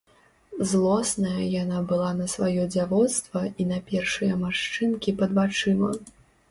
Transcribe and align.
Злосная 0.69 1.43
яна 1.63 1.83
была 1.93 2.09
на 2.21 2.27
сваё 2.35 2.63
дзявоцтва 2.73 3.41
і 3.51 3.63
на 3.75 3.79
першыя 3.93 4.33
маршчынкі 4.47 5.19
пад 5.23 5.31
вачыма. 5.43 5.97